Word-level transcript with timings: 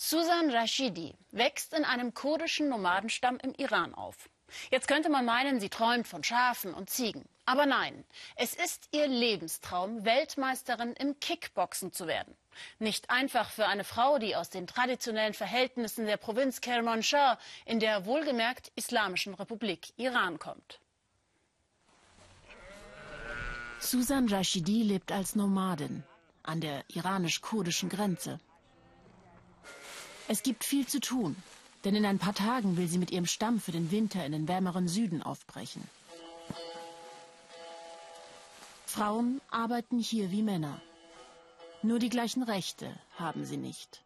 Susan 0.00 0.48
Rashidi 0.48 1.16
wächst 1.32 1.74
in 1.74 1.84
einem 1.84 2.14
kurdischen 2.14 2.68
Nomadenstamm 2.68 3.36
im 3.38 3.52
Iran 3.54 3.94
auf. 3.94 4.30
Jetzt 4.70 4.86
könnte 4.86 5.08
man 5.08 5.24
meinen, 5.24 5.58
sie 5.58 5.70
träumt 5.70 6.06
von 6.06 6.22
Schafen 6.22 6.72
und 6.72 6.88
Ziegen. 6.88 7.28
Aber 7.46 7.66
nein, 7.66 8.04
es 8.36 8.54
ist 8.54 8.88
ihr 8.92 9.08
Lebenstraum, 9.08 10.04
Weltmeisterin 10.04 10.92
im 10.92 11.18
Kickboxen 11.18 11.92
zu 11.92 12.06
werden. 12.06 12.36
Nicht 12.78 13.10
einfach 13.10 13.50
für 13.50 13.66
eine 13.66 13.82
Frau, 13.82 14.20
die 14.20 14.36
aus 14.36 14.50
den 14.50 14.68
traditionellen 14.68 15.34
Verhältnissen 15.34 16.06
der 16.06 16.16
Provinz 16.16 16.60
Kermanshah 16.60 17.36
in 17.64 17.80
der 17.80 18.06
wohlgemerkt 18.06 18.70
Islamischen 18.76 19.34
Republik 19.34 19.88
Iran 19.96 20.38
kommt. 20.38 20.78
Susan 23.80 24.28
Rashidi 24.28 24.84
lebt 24.84 25.10
als 25.10 25.34
Nomadin 25.34 26.04
an 26.44 26.60
der 26.60 26.84
iranisch-kurdischen 26.86 27.88
Grenze. 27.88 28.38
Es 30.30 30.42
gibt 30.42 30.62
viel 30.62 30.86
zu 30.86 31.00
tun, 31.00 31.36
denn 31.84 31.94
in 31.94 32.04
ein 32.04 32.18
paar 32.18 32.34
Tagen 32.34 32.76
will 32.76 32.86
sie 32.86 32.98
mit 32.98 33.10
ihrem 33.10 33.26
Stamm 33.26 33.60
für 33.60 33.72
den 33.72 33.90
Winter 33.90 34.24
in 34.26 34.32
den 34.32 34.46
wärmeren 34.46 34.86
Süden 34.86 35.22
aufbrechen. 35.22 35.82
Frauen 38.84 39.40
arbeiten 39.50 39.98
hier 39.98 40.30
wie 40.30 40.42
Männer. 40.42 40.80
Nur 41.82 41.98
die 41.98 42.10
gleichen 42.10 42.42
Rechte 42.42 42.94
haben 43.16 43.44
sie 43.44 43.56
nicht. 43.56 44.02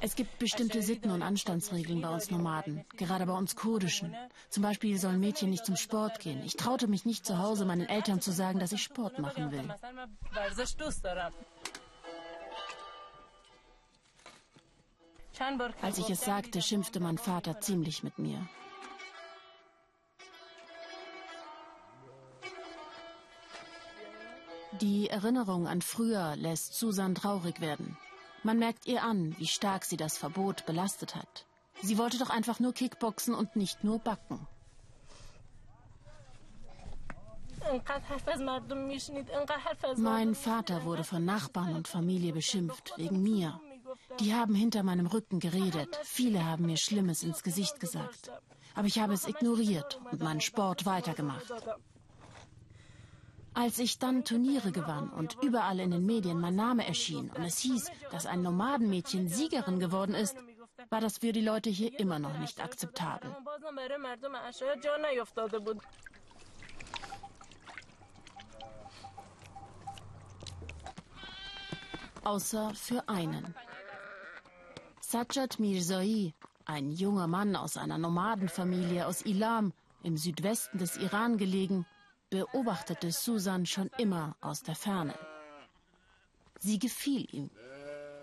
Es 0.00 0.16
gibt 0.16 0.38
bestimmte 0.38 0.82
Sitten 0.82 1.10
und 1.10 1.22
Anstandsregeln 1.22 2.00
bei 2.00 2.08
uns 2.08 2.30
Nomaden, 2.30 2.84
gerade 2.96 3.26
bei 3.26 3.34
uns 3.34 3.56
Kurdischen. 3.56 4.16
Zum 4.48 4.62
Beispiel 4.62 4.98
sollen 4.98 5.20
Mädchen 5.20 5.50
nicht 5.50 5.66
zum 5.66 5.76
Sport 5.76 6.20
gehen. 6.20 6.42
Ich 6.44 6.56
traute 6.56 6.86
mich 6.86 7.04
nicht 7.04 7.26
zu 7.26 7.38
Hause 7.38 7.66
meinen 7.66 7.86
Eltern 7.86 8.20
zu 8.20 8.32
sagen, 8.32 8.58
dass 8.58 8.72
ich 8.72 8.82
Sport 8.82 9.18
machen 9.18 9.50
will. 9.52 9.74
Als 15.82 15.98
ich 15.98 16.10
es 16.10 16.20
sagte, 16.24 16.62
schimpfte 16.62 17.00
mein 17.00 17.18
Vater 17.18 17.60
ziemlich 17.60 18.02
mit 18.02 18.18
mir. 18.18 18.48
Die 24.80 25.08
Erinnerung 25.08 25.68
an 25.68 25.82
früher 25.82 26.34
lässt 26.36 26.74
Susan 26.74 27.14
traurig 27.14 27.60
werden. 27.60 27.96
Man 28.44 28.58
merkt 28.58 28.86
ihr 28.86 29.02
an, 29.02 29.34
wie 29.38 29.46
stark 29.46 29.84
sie 29.84 29.96
das 29.96 30.18
Verbot 30.18 30.66
belastet 30.66 31.16
hat. 31.16 31.46
Sie 31.82 31.98
wollte 31.98 32.18
doch 32.18 32.30
einfach 32.30 32.60
nur 32.60 32.74
Kickboxen 32.74 33.34
und 33.34 33.56
nicht 33.56 33.82
nur 33.84 33.98
backen. 33.98 34.46
Mein 39.96 40.34
Vater 40.34 40.84
wurde 40.84 41.04
von 41.04 41.24
Nachbarn 41.24 41.74
und 41.74 41.88
Familie 41.88 42.32
beschimpft, 42.34 42.92
wegen 42.96 43.22
mir. 43.22 43.58
Die 44.20 44.34
haben 44.34 44.54
hinter 44.54 44.82
meinem 44.82 45.06
Rücken 45.06 45.40
geredet. 45.40 45.98
Viele 46.04 46.44
haben 46.44 46.66
mir 46.66 46.76
Schlimmes 46.76 47.22
ins 47.22 47.42
Gesicht 47.42 47.80
gesagt. 47.80 48.30
Aber 48.74 48.86
ich 48.86 48.98
habe 48.98 49.14
es 49.14 49.26
ignoriert 49.26 50.00
und 50.10 50.20
meinen 50.20 50.42
Sport 50.42 50.84
weitergemacht. 50.84 51.50
Als 53.54 53.78
ich 53.78 53.98
dann 54.00 54.24
Turniere 54.24 54.72
gewann 54.72 55.10
und 55.10 55.36
überall 55.40 55.78
in 55.78 55.92
den 55.92 56.04
Medien 56.04 56.40
mein 56.40 56.56
Name 56.56 56.86
erschien 56.86 57.30
und 57.30 57.44
es 57.44 57.58
hieß, 57.58 57.90
dass 58.10 58.26
ein 58.26 58.42
Nomadenmädchen 58.42 59.28
Siegerin 59.28 59.78
geworden 59.78 60.14
ist, 60.14 60.36
war 60.90 61.00
das 61.00 61.18
für 61.18 61.32
die 61.32 61.40
Leute 61.40 61.70
hier 61.70 61.98
immer 61.98 62.18
noch 62.18 62.36
nicht 62.38 62.62
akzeptabel. 62.62 63.34
Außer 72.24 72.72
für 72.74 73.08
einen. 73.08 73.54
Sajjad 75.00 75.60
Mirzai, 75.60 76.34
ein 76.64 76.90
junger 76.90 77.28
Mann 77.28 77.54
aus 77.54 77.76
einer 77.76 77.98
Nomadenfamilie 77.98 79.06
aus 79.06 79.22
Ilam, 79.22 79.72
im 80.02 80.16
Südwesten 80.16 80.78
des 80.78 80.96
Iran 80.96 81.38
gelegen, 81.38 81.86
beobachtete 82.30 83.12
Susan 83.12 83.66
schon 83.66 83.90
immer 83.98 84.36
aus 84.40 84.62
der 84.62 84.74
Ferne. 84.74 85.14
Sie 86.58 86.78
gefiel 86.78 87.26
ihm, 87.34 87.50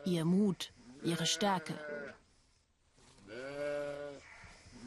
ihr 0.06 0.25
Mut, 0.25 0.73
ihre 1.03 1.25
Stärke. 1.25 1.73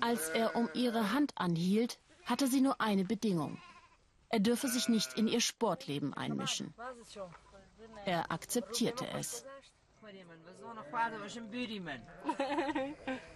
Als 0.00 0.28
er 0.30 0.56
um 0.56 0.69
ihre 0.75 1.12
Hand 1.12 1.32
anhielt, 1.36 1.98
hatte 2.25 2.47
sie 2.47 2.60
nur 2.60 2.80
eine 2.80 3.04
Bedingung. 3.04 3.60
Er 4.28 4.41
dürfe 4.41 4.69
sich 4.69 4.88
nicht 4.88 5.14
in 5.14 5.28
ihr 5.28 5.41
Sportleben 5.41 6.12
einmischen. 6.14 6.75
Er 8.04 8.31
akzeptierte 8.32 9.06
es. 9.08 9.44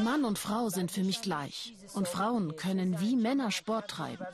Mann 0.00 0.24
und 0.26 0.38
Frau 0.38 0.68
sind 0.68 0.90
für 0.90 1.02
mich 1.02 1.22
gleich. 1.22 1.74
Und 1.94 2.06
Frauen 2.06 2.56
können 2.56 3.00
wie 3.00 3.16
Männer 3.16 3.50
Sport 3.50 3.88
treiben. 3.88 4.26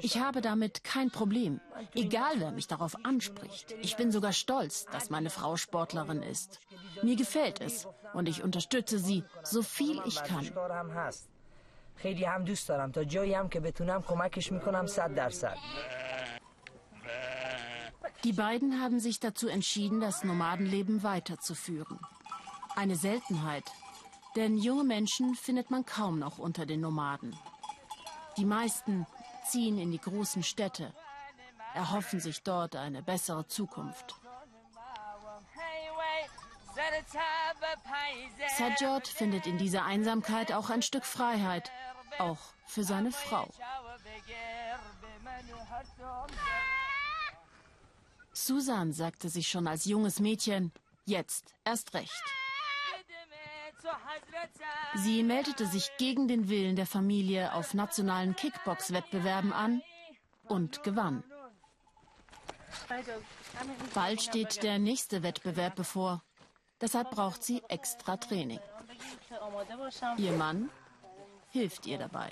Ich 0.00 0.18
habe 0.18 0.40
damit 0.40 0.82
kein 0.82 1.10
Problem. 1.10 1.60
Egal, 1.94 2.34
wer 2.38 2.52
mich 2.52 2.68
darauf 2.68 2.96
anspricht. 3.04 3.74
Ich 3.82 3.96
bin 3.96 4.10
sogar 4.10 4.32
stolz, 4.32 4.86
dass 4.86 5.10
meine 5.10 5.28
Frau 5.28 5.56
Sportlerin 5.58 6.22
ist. 6.22 6.58
Mir 7.02 7.16
gefällt 7.16 7.60
es 7.60 7.86
und 8.14 8.28
ich 8.30 8.42
unterstütze 8.42 8.98
sie, 8.98 9.24
so 9.42 9.62
viel 9.62 10.00
ich 10.06 10.22
kann. 10.22 10.46
خیلی 11.96 12.24
هم 12.24 12.44
دوست 12.44 12.68
دارم 12.68 12.90
تا 12.92 13.04
جایی 13.04 13.34
هم 13.34 13.48
که 13.48 13.60
بتونم 13.60 14.02
کمکش 14.02 14.52
میکنم 14.52 14.86
صد 14.86 15.14
درصد 15.14 15.56
die 18.24 18.32
beiden 18.32 18.80
haben 18.80 19.00
sich 19.00 19.18
dazu 19.18 19.48
entschieden, 19.48 20.00
das 20.00 20.22
Nomadenleben 20.22 21.02
weiterzuführen. 21.02 21.98
Eine 22.77 22.95
Seltenheit, 22.95 23.63
denn 24.35 24.55
junge 24.55 24.83
Menschen 24.83 25.33
findet 25.33 25.71
man 25.71 25.83
kaum 25.83 26.19
noch 26.19 26.37
unter 26.37 26.67
den 26.67 26.81
Nomaden. 26.81 27.35
Die 28.37 28.45
meisten 28.45 29.07
ziehen 29.49 29.79
in 29.79 29.91
die 29.91 29.99
großen 29.99 30.43
Städte, 30.43 30.93
erhoffen 31.73 32.19
sich 32.19 32.43
dort 32.43 32.75
eine 32.75 33.01
bessere 33.01 33.47
Zukunft. 33.47 34.13
Sajjad 38.59 39.07
findet 39.07 39.47
in 39.47 39.57
dieser 39.57 39.83
Einsamkeit 39.83 40.51
auch 40.51 40.69
ein 40.69 40.83
Stück 40.83 41.03
Freiheit, 41.03 41.71
auch 42.19 42.37
für 42.67 42.83
seine 42.83 43.11
Frau. 43.11 43.49
Susan 48.33 48.93
sagte 48.93 49.29
sich 49.29 49.47
schon 49.47 49.65
als 49.65 49.85
junges 49.85 50.19
Mädchen, 50.19 50.71
jetzt 51.05 51.55
erst 51.65 51.95
recht. 51.95 52.23
Sie 54.95 55.23
meldete 55.23 55.65
sich 55.65 55.91
gegen 55.97 56.27
den 56.27 56.49
Willen 56.49 56.75
der 56.75 56.87
Familie 56.87 57.53
auf 57.53 57.73
nationalen 57.73 58.35
Kickbox-Wettbewerben 58.35 59.53
an 59.53 59.81
und 60.47 60.83
gewann. 60.83 61.23
Bald 63.93 64.21
steht 64.21 64.63
der 64.63 64.79
nächste 64.79 65.23
Wettbewerb 65.23 65.75
bevor. 65.75 66.23
Deshalb 66.81 67.11
braucht 67.11 67.43
sie 67.43 67.61
extra 67.69 68.17
Training. 68.17 68.59
Ihr 70.17 70.33
Mann 70.33 70.69
hilft 71.49 71.85
ihr 71.85 71.97
dabei. 71.97 72.31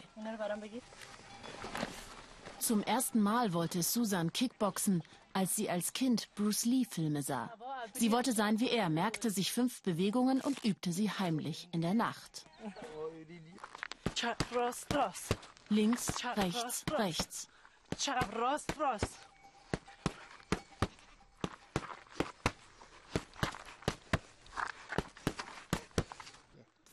Zum 2.59 2.81
ersten 2.83 3.21
Mal 3.21 3.53
wollte 3.53 3.83
Susan 3.83 4.31
Kickboxen, 4.33 5.03
als 5.33 5.55
sie 5.55 5.69
als 5.69 5.93
Kind 5.93 6.33
Bruce 6.35 6.65
Lee-Filme 6.65 7.21
sah. 7.21 7.51
Sie 7.93 8.11
wollte 8.11 8.33
sein 8.33 8.59
wie 8.59 8.69
er, 8.69 8.89
merkte 8.89 9.29
sich 9.29 9.51
fünf 9.51 9.81
Bewegungen 9.83 10.41
und 10.41 10.63
übte 10.63 10.91
sie 10.91 11.09
heimlich 11.09 11.69
in 11.71 11.81
der 11.81 11.93
Nacht. 11.93 12.45
Links, 15.69 16.23
rechts, 16.35 16.85
rechts. 16.91 17.47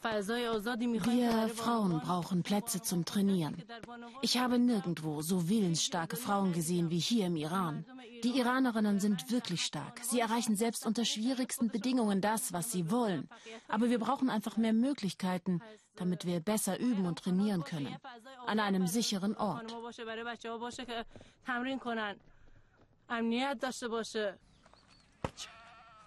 Wir 0.03 1.49
Frauen 1.55 2.01
brauchen 2.01 2.43
Plätze 2.43 2.83
zum 2.83 3.05
Trainieren. 3.05 3.63
Ich 4.21 4.37
habe 4.39 4.59
nirgendwo 4.59 5.23
so 5.23 5.49
willensstarke 5.49 6.17
Frauen 6.17 6.53
gesehen 6.53 6.91
wie 6.91 6.99
hier 6.99 7.27
im 7.27 7.37
Iran. 7.37 7.85
Die 8.23 8.39
Iranerinnen 8.39 9.01
sind 9.01 9.31
wirklich 9.31 9.65
stark. 9.65 10.01
Sie 10.03 10.21
erreichen 10.21 10.57
selbst 10.57 10.87
unter 10.87 11.05
schwierigsten 11.05 11.69
Bedingungen 11.69 12.21
das, 12.21 12.53
was 12.53 12.71
sie 12.71 12.91
wollen. 12.91 13.29
Aber 13.69 13.91
wir 13.91 13.99
brauchen 13.99 14.31
einfach 14.31 14.57
mehr 14.57 14.73
Möglichkeiten, 14.73 15.61
damit 15.97 16.25
wir 16.25 16.41
besser 16.41 16.79
üben 16.79 17.07
und 17.07 17.19
trainieren 17.19 17.65
können. 17.65 17.97
An 18.47 18.61
einem 18.61 18.87
sicheren 18.87 19.37
Ort. 19.37 19.75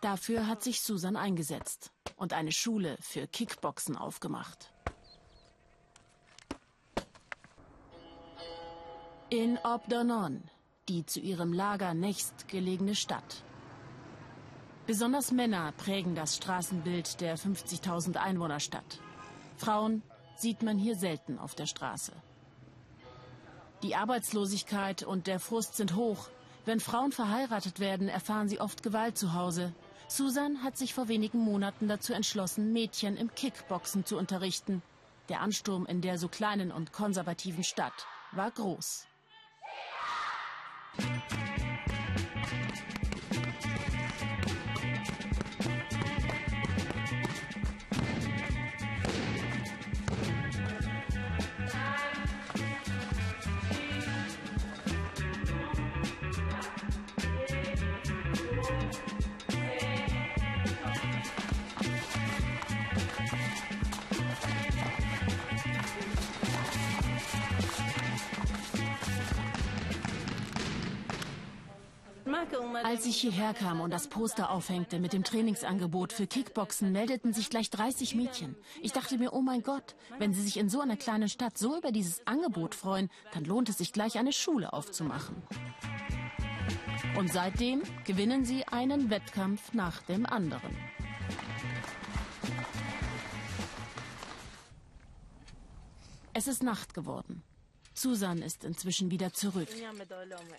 Dafür 0.01 0.47
hat 0.47 0.63
sich 0.63 0.81
Susan 0.81 1.15
eingesetzt 1.15 1.91
und 2.15 2.33
eine 2.33 2.51
Schule 2.51 2.97
für 3.01 3.27
Kickboxen 3.27 3.97
aufgemacht. 3.97 4.71
In 9.29 9.57
Obdonon, 9.63 10.43
die 10.87 11.05
zu 11.05 11.19
ihrem 11.19 11.53
Lager 11.53 11.93
nächstgelegene 11.93 12.95
Stadt. 12.95 13.43
Besonders 14.85 15.31
Männer 15.31 15.71
prägen 15.71 16.13
das 16.13 16.35
Straßenbild 16.35 17.19
der 17.21 17.37
50.000 17.37 18.17
Einwohnerstadt. 18.17 18.99
Frauen 19.57 20.03
sieht 20.35 20.61
man 20.61 20.77
hier 20.77 20.95
selten 20.95 21.39
auf 21.39 21.55
der 21.55 21.65
Straße. 21.65 22.11
Die 23.81 23.95
Arbeitslosigkeit 23.95 25.03
und 25.03 25.27
der 25.27 25.39
Frust 25.39 25.75
sind 25.75 25.95
hoch. 25.95 26.29
Wenn 26.65 26.79
Frauen 26.79 27.11
verheiratet 27.11 27.79
werden, 27.79 28.07
erfahren 28.07 28.47
sie 28.47 28.59
oft 28.59 28.83
Gewalt 28.83 29.17
zu 29.17 29.33
Hause. 29.33 29.73
Susan 30.07 30.63
hat 30.63 30.77
sich 30.77 30.93
vor 30.93 31.07
wenigen 31.07 31.39
Monaten 31.39 31.87
dazu 31.87 32.13
entschlossen, 32.13 32.73
Mädchen 32.73 33.17
im 33.17 33.33
Kickboxen 33.33 34.05
zu 34.05 34.17
unterrichten. 34.17 34.83
Der 35.29 35.41
Ansturm 35.41 35.87
in 35.87 36.01
der 36.01 36.19
so 36.19 36.27
kleinen 36.27 36.71
und 36.71 36.91
konservativen 36.93 37.63
Stadt 37.63 38.05
war 38.31 38.51
groß. 38.51 39.07
Thank 40.97 41.31
you. 41.31 41.34
Als 72.83 73.05
ich 73.05 73.17
hierher 73.17 73.53
kam 73.53 73.81
und 73.81 73.91
das 73.91 74.07
Poster 74.07 74.49
aufhängte 74.51 74.99
mit 74.99 75.13
dem 75.13 75.23
Trainingsangebot 75.23 76.13
für 76.13 76.27
Kickboxen, 76.27 76.91
meldeten 76.91 77.33
sich 77.33 77.49
gleich 77.49 77.69
30 77.69 78.15
Mädchen. 78.15 78.55
Ich 78.81 78.91
dachte 78.91 79.17
mir, 79.17 79.33
oh 79.33 79.41
mein 79.41 79.63
Gott, 79.63 79.95
wenn 80.19 80.33
sie 80.33 80.41
sich 80.41 80.57
in 80.57 80.69
so 80.69 80.81
einer 80.81 80.97
kleinen 80.97 81.29
Stadt 81.29 81.57
so 81.57 81.77
über 81.77 81.91
dieses 81.91 82.25
Angebot 82.27 82.75
freuen, 82.75 83.09
dann 83.33 83.45
lohnt 83.45 83.69
es 83.69 83.77
sich 83.77 83.93
gleich 83.93 84.17
eine 84.17 84.33
Schule 84.33 84.73
aufzumachen. 84.73 85.35
Und 87.17 87.31
seitdem 87.31 87.81
gewinnen 88.03 88.43
sie 88.43 88.67
einen 88.67 89.09
Wettkampf 89.09 89.73
nach 89.73 90.01
dem 90.03 90.25
anderen. 90.25 90.75
Es 96.33 96.47
ist 96.47 96.63
Nacht 96.63 96.93
geworden. 96.93 97.43
Susan 97.95 98.41
ist 98.41 98.63
inzwischen 98.65 99.09
wieder 99.09 99.33
zurück. 99.33 99.69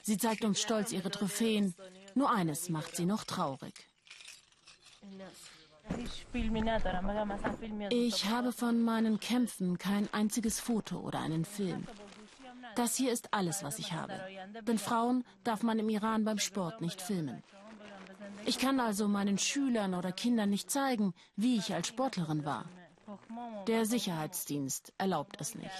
Sie 0.03 0.19
zeigt 0.19 0.45
uns 0.45 0.61
stolz 0.61 0.91
ihre 0.93 1.11
Trophäen. 1.11 1.75
Nur 2.15 2.31
eines 2.31 2.71
macht 2.71 2.97
sie 2.97 3.05
noch 3.05 3.25
traurig. 3.25 3.75
Ich 7.91 8.25
habe 8.25 8.53
von 8.53 8.83
meinen 8.83 9.21
Kämpfen 9.21 9.79
kein 9.79 10.13
einziges 10.13 10.59
Foto 10.59 10.99
oder 10.99 11.21
einen 11.21 11.45
Film. 11.45 11.87
Das 12.75 12.97
hier 12.97 13.13
ist 13.13 13.33
alles, 13.33 13.63
was 13.63 13.79
ich 13.79 13.93
habe. 13.93 14.21
Denn 14.67 14.79
Frauen 14.79 15.25
darf 15.45 15.63
man 15.63 15.79
im 15.79 15.89
Iran 15.89 16.25
beim 16.25 16.39
Sport 16.39 16.81
nicht 16.81 17.01
filmen. 17.01 17.43
Ich 18.45 18.59
kann 18.59 18.81
also 18.81 19.09
meinen 19.09 19.39
Schülern 19.39 19.95
oder 19.95 20.13
Kindern 20.13 20.51
nicht 20.51 20.71
zeigen, 20.71 21.15
wie 21.37 21.57
ich 21.57 21.75
als 21.75 21.89
Sportlerin 21.89 22.45
war. 22.45 22.65
Der 23.67 23.85
Sicherheitsdienst 23.87 24.93
erlaubt 24.99 25.41
es 25.41 25.55
nicht. 25.55 25.71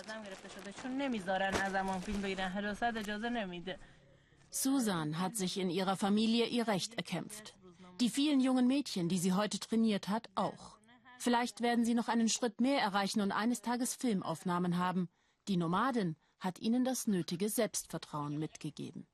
Susan 4.51 5.19
hat 5.19 5.37
sich 5.37 5.59
in 5.59 5.71
ihrer 5.71 5.97
Familie 5.97 6.47
ihr 6.47 6.67
Recht 6.67 6.95
erkämpft. 6.95 7.55
Die 8.01 8.11
vielen 8.11 8.41
jungen 8.41 8.67
Mädchen, 8.67 9.09
die 9.09 9.19
sie 9.19 9.33
heute 9.33 9.59
trainiert 9.59 10.09
hat, 10.09 10.29
auch. 10.35 10.77
Vielleicht 11.19 11.61
werden 11.61 11.85
sie 11.85 11.95
noch 11.95 12.09
einen 12.09 12.29
Schritt 12.29 12.61
mehr 12.61 12.81
erreichen 12.81 13.21
und 13.21 13.33
eines 13.33 13.63
Tages 13.63 13.95
Filmaufnahmen 13.95 14.77
haben. 14.77 15.09
Die 15.49 15.57
Nomadin 15.57 16.17
hat 16.39 16.59
ihnen 16.59 16.85
das 16.85 17.07
nötige 17.07 17.49
Selbstvertrauen 17.49 18.39
mitgegeben. 18.39 19.07